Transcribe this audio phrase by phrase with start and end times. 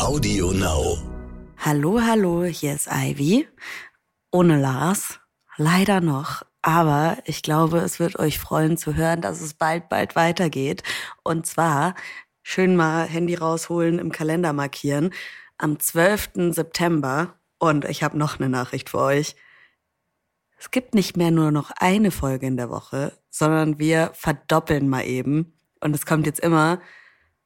[0.00, 0.96] Audio Now.
[1.58, 3.46] Hallo, hallo, hier ist Ivy.
[4.32, 5.20] Ohne Lars.
[5.58, 6.42] Leider noch.
[6.62, 10.82] Aber ich glaube, es wird euch freuen zu hören, dass es bald, bald weitergeht.
[11.22, 11.94] Und zwar
[12.42, 15.12] schön mal Handy rausholen, im Kalender markieren.
[15.58, 16.54] Am 12.
[16.54, 17.34] September.
[17.58, 19.36] Und ich habe noch eine Nachricht für euch.
[20.58, 25.04] Es gibt nicht mehr nur noch eine Folge in der Woche, sondern wir verdoppeln mal
[25.04, 25.52] eben.
[25.80, 26.80] Und es kommt jetzt immer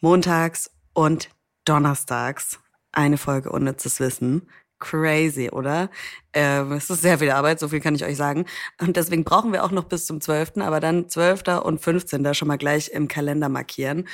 [0.00, 1.28] montags und
[1.66, 2.60] donnerstags
[2.92, 4.48] eine Folge unnützes Wissen.
[4.78, 5.90] Crazy, oder?
[6.34, 8.44] Ähm, es ist sehr viel Arbeit, so viel kann ich euch sagen.
[8.80, 11.62] Und deswegen brauchen wir auch noch bis zum 12., aber dann 12.
[11.62, 12.34] und 15.
[12.34, 14.06] schon mal gleich im Kalender markieren.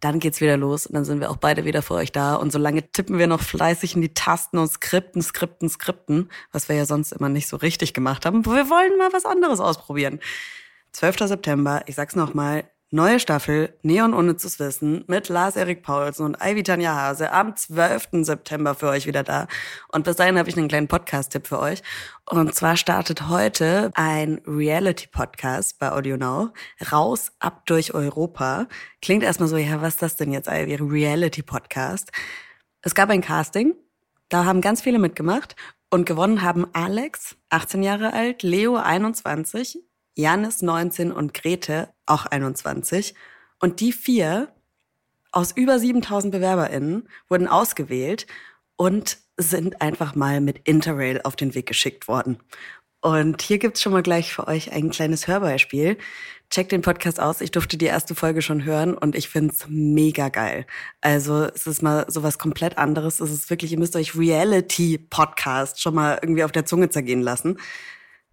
[0.00, 2.34] Dann geht's wieder los und dann sind wir auch beide wieder für euch da.
[2.34, 6.76] Und solange tippen wir noch fleißig in die Tasten und skripten, skripten, skripten, was wir
[6.76, 8.44] ja sonst immer nicht so richtig gemacht haben.
[8.46, 10.18] Wir wollen mal was anderes ausprobieren.
[10.92, 11.18] 12.
[11.28, 16.92] September, ich sag's nochmal, Neue Staffel Neon Unnützes Wissen mit Lars-Erik Paulsen und Ivy Tanja
[16.92, 18.08] Hase am 12.
[18.22, 19.46] September für euch wieder da.
[19.92, 21.84] Und bis dahin habe ich einen kleinen Podcast-Tipp für euch.
[22.28, 26.50] Und zwar startet heute ein Reality-Podcast bei Audio Now.
[26.90, 28.66] Raus ab durch Europa.
[29.00, 30.74] Klingt erstmal so, ja, was ist das denn jetzt, Ivy?
[30.80, 32.10] Reality-Podcast.
[32.82, 33.76] Es gab ein Casting.
[34.30, 35.54] Da haben ganz viele mitgemacht.
[35.90, 39.78] Und gewonnen haben Alex, 18 Jahre alt, Leo, 21,
[40.14, 43.14] Janis 19 und Grete auch 21.
[43.60, 44.52] Und die vier
[45.32, 48.26] aus über 7000 BewerberInnen wurden ausgewählt
[48.76, 52.38] und sind einfach mal mit Interrail auf den Weg geschickt worden.
[53.02, 55.96] Und hier gibt's schon mal gleich für euch ein kleines Hörbeispiel.
[56.50, 57.40] Checkt den Podcast aus.
[57.40, 60.66] Ich durfte die erste Folge schon hören und ich find's mega geil.
[61.00, 63.20] Also es ist mal sowas komplett anderes.
[63.20, 67.56] Es ist wirklich, ihr müsst euch Reality-Podcast schon mal irgendwie auf der Zunge zergehen lassen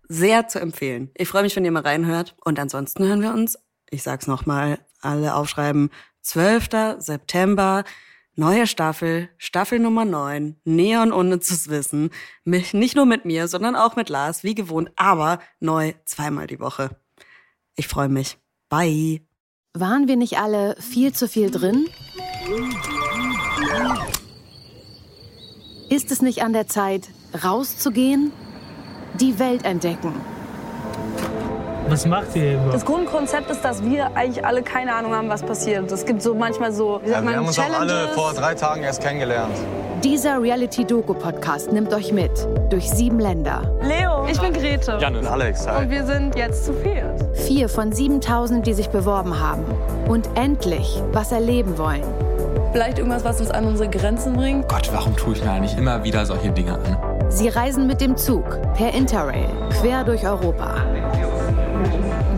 [0.08, 1.12] sehr zu empfehlen.
[1.16, 2.36] Ich freue mich, wenn ihr mal reinhört.
[2.44, 3.58] Und ansonsten hören wir uns,
[3.90, 5.90] ich sag's nochmal, alle aufschreiben,
[6.22, 6.98] 12.
[7.00, 7.84] September,
[8.36, 12.10] neue Staffel, Staffel Nummer 9, Neon unnützes Wissen.
[12.46, 16.90] Nicht nur mit mir, sondern auch mit Lars, wie gewohnt, aber neu zweimal die Woche.
[17.76, 18.38] Ich freue mich.
[18.70, 19.22] Bye.
[19.74, 21.88] Waren wir nicht alle viel zu viel drin?
[25.90, 27.10] Ist es nicht an der Zeit,
[27.44, 28.32] rauszugehen?
[29.20, 30.14] Die Welt entdecken.
[31.90, 32.74] Was macht ihr überhaupt?
[32.74, 35.90] Das Grundkonzept ist, dass wir eigentlich alle keine Ahnung haben, was passiert.
[35.92, 38.34] Es gibt so manchmal so, wie Ja, sagt wir man, haben uns auch alle vor
[38.34, 39.56] drei Tagen erst kennengelernt.
[40.04, 42.32] Dieser Reality-Doku-Podcast nimmt euch mit
[42.70, 43.62] durch sieben Länder.
[43.82, 44.98] Leo, ich bin Grete.
[44.98, 45.84] Und Alex, hi.
[45.84, 47.26] Und wir sind jetzt zu viert.
[47.36, 49.64] Vier von 7000, die sich beworben haben
[50.08, 52.04] und endlich was erleben wollen.
[52.74, 54.68] Vielleicht irgendwas, was uns an unsere Grenzen bringt.
[54.68, 57.17] Gott, warum tue ich mir eigentlich immer wieder solche Dinge an?
[57.30, 59.50] Sie reisen mit dem Zug per Interrail
[59.82, 60.76] quer durch Europa.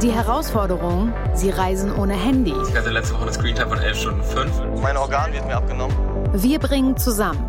[0.02, 2.54] Die Herausforderung, sie reisen ohne Handy.
[2.70, 4.52] Ich hatte letzte Woche eine Screentime von 11 Stunden 5.
[4.82, 5.96] Mein Organ wird mir abgenommen.
[6.34, 7.48] Wir bringen zusammen,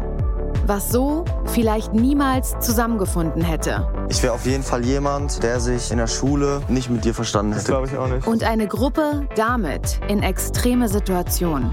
[0.67, 3.89] was so vielleicht niemals zusammengefunden hätte.
[4.11, 7.55] Ich wäre auf jeden Fall jemand, der sich in der Schule nicht mit dir verstanden
[7.55, 7.67] hätte.
[7.67, 8.27] Glaube ich auch nicht.
[8.27, 11.73] Und eine Gruppe damit in extreme Situationen.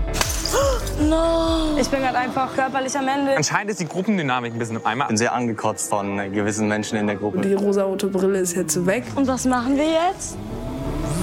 [1.00, 3.38] Ich bin gerade einfach körperlich am Ende.
[3.38, 5.04] Anscheinend ist die Gruppendynamik ein bisschen im Eimer.
[5.06, 7.42] Ich bin sehr angekotzt von äh, gewissen Menschen in der Gruppe.
[7.42, 9.04] Die rosarote Brille ist jetzt weg.
[9.16, 10.38] Und was machen wir jetzt?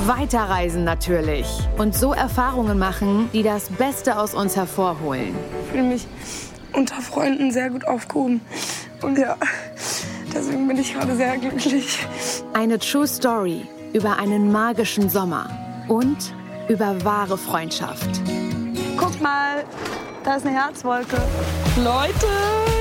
[0.06, 1.46] Weiterreisen natürlich.
[1.76, 5.34] Und so Erfahrungen machen, die das Beste aus uns hervorholen.
[5.64, 6.06] Ich fühle mich
[6.72, 8.40] unter Freunden sehr gut aufgehoben.
[9.02, 9.36] Und ja,
[10.32, 11.98] deswegen bin ich gerade sehr glücklich.
[12.52, 15.50] Eine True Story über einen magischen Sommer
[15.88, 16.32] und
[16.68, 18.08] über wahre Freundschaft.
[19.14, 19.64] Guck mal,
[20.24, 21.16] da ist eine Herzwolke.
[21.84, 22.26] Leute,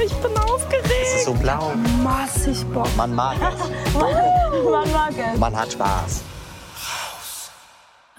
[0.04, 0.90] ich bin aufgeregt.
[1.04, 1.74] Es ist so blau.
[2.02, 2.88] Massig Bock.
[2.98, 3.94] Man mag es.
[4.64, 5.40] Man mag es.
[5.40, 6.24] Man hat Spaß.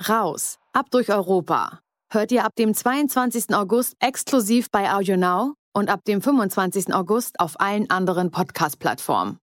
[0.08, 1.80] Raus, ab durch Europa.
[2.12, 3.53] Hört ihr ab dem 22.
[3.53, 6.94] August exklusiv bei Audio Now und ab dem 25.
[6.94, 9.41] August auf allen anderen Podcast-Plattformen.